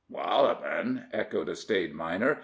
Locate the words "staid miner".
1.55-2.39